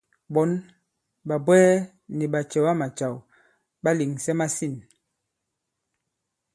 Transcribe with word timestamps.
Ɓɔ̌n, 0.33 0.51
ɓàbwɛɛ 1.27 1.69
nì 2.17 2.25
ɓàcɛ̀wamàcàw 2.33 3.15
ɓà 3.83 3.91
lèŋsɛ 3.97 4.31
masîn. 4.39 4.73